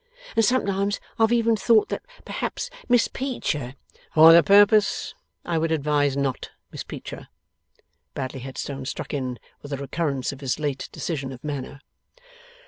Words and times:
And 0.35 0.43
sometimes 0.43 0.99
I 1.19 1.23
have 1.25 1.31
even 1.31 1.55
thought 1.55 1.89
that 1.89 2.01
perhaps 2.25 2.71
Miss 2.89 3.07
Peecher' 3.07 3.75
'For 4.15 4.33
the 4.33 4.41
purpose, 4.41 5.13
I 5.45 5.59
would 5.59 5.71
advise 5.71 6.17
Not 6.17 6.49
Miss 6.71 6.83
Peecher,' 6.83 7.27
Bradley 8.15 8.39
Headstone 8.39 8.85
struck 8.85 9.13
in 9.13 9.37
with 9.61 9.71
a 9.71 9.77
recurrence 9.77 10.31
of 10.31 10.41
his 10.41 10.57
late 10.57 10.89
decision 10.91 11.31
of 11.31 11.43
manner. 11.43 11.81